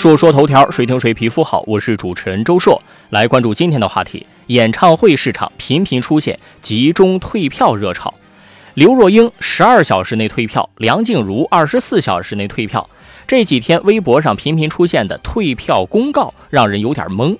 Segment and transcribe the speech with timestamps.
[0.00, 1.62] 说说头条，谁听谁皮肤好。
[1.66, 8.14] 我是主持人周硕，来关注今天的话题：演唱会市场频频出现集中退票热潮。
[8.72, 12.88] 刘若英十二小时内退票，梁静茹二十四小时内退票。
[13.26, 17.36] 这几天微博上频频出现的退票公告，让人有点懵。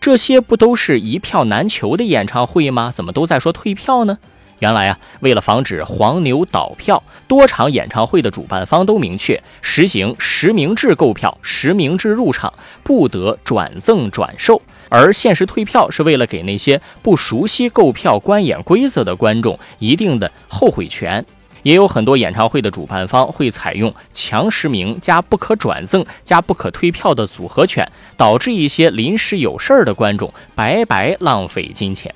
[0.00, 2.92] 这些不都是一票难求的演唱会吗？
[2.94, 4.18] 怎么都在说退票呢？
[4.60, 14.62] 原来啊，为了防止黄牛倒票，多场演唱会的主办方都明确实行实名制购票、实名制入场，不得转赠转售。
[14.88, 21.24] 而限时退票是为了给那些不熟悉购票观演规则的观众一定的后悔权。
[21.62, 32.14] 也有很多演唱会的主办方会采用强实名加不可转赠加不可退票的组合拳，导致一些临时有事儿的观众白白浪费金钱。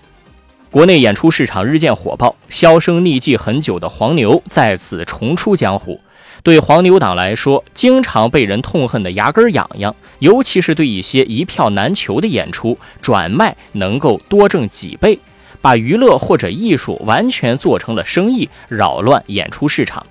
[0.70, 5.98] 国内演出市场日渐火爆，销声匿迹很久的黄牛再次重出江湖。
[6.42, 15.18] 对黄牛党来说，经常被人痛恨的牙根痒痒，尤其是对一些一票难求的演出，转卖能够多挣几倍，
[15.62, 20.04] 把娱乐或者艺术完全做成了生意，扰乱演出市场。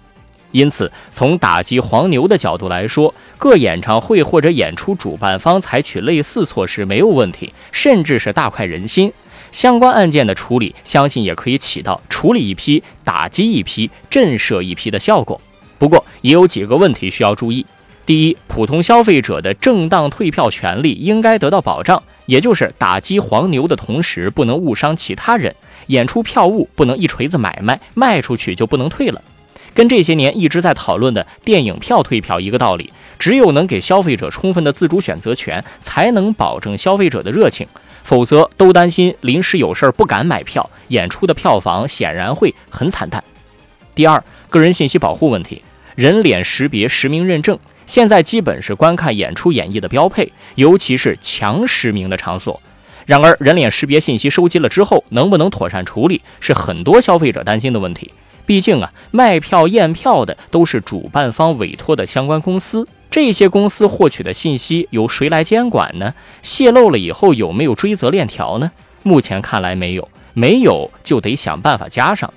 [0.52, 9.14] 因此，从打击黄牛的角度来说，各演唱会或者演出主办方采取类似措施没有问题，甚至是大快人心。
[9.58, 15.42] 相关案件的处理，相信也可以起到处理一批、打击一批、震慑一批的效果。
[15.80, 17.66] 不过，也有几个问题需要注意：
[18.06, 25.56] 第一，普通消费者的正当退票权利应该得到保障，也就是打击黄牛的同时，不能误伤其他人。
[25.88, 29.20] 演出票务不能一锤子买卖，卖出去就不能退了。
[29.74, 37.68] 跟这些年一直在讨论的电影票退票一个道理，只有能给消费者充分的自主选择权，才能保证消费者的热情。
[38.04, 43.22] 否则都担心临时有事儿不敢买票，演出的票房显然会很惨淡。
[43.94, 45.62] 第二，个人信息保护问题，
[45.96, 52.62] 人脸识别实名认证现在基本是观看演出演绎的标配，尤其是强实名的场所。
[53.06, 58.14] 然而，人脸识别信息收集了之后，能不能妥善处理，是很多消费者担心的问题。
[58.46, 62.88] 毕竟啊，卖票验票的都是主办方委托的相关公司。
[63.18, 66.14] 这些公司获取的信息由谁来监管呢？
[66.44, 68.72] 泄露了以后有没有追责链条呢？
[69.02, 72.32] 目前看来没有，没有就得想办法加上。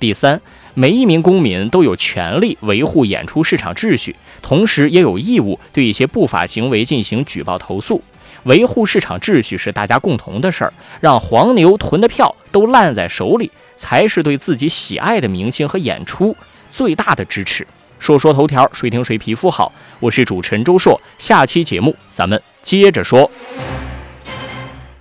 [0.00, 0.40] 第三，
[0.72, 8.02] 每一名公民都有权利维护演出市场秩序，同时也有义务对一些不法行为进行举报投诉。
[8.44, 16.34] 维护市场秩序是大家共同的事儿，让黄牛囤的票都烂在手里，才是对自己喜爱的明星和演出
[16.70, 17.66] 最大的支持。
[17.98, 19.72] 说说头条，谁听谁皮肤好。
[20.00, 23.30] 我是主持人周硕，下期节目咱们接着说。